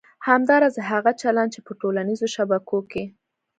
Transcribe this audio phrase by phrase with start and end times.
[0.27, 3.03] همداراز هغه چلند چې په ټولنیزو شبکو کې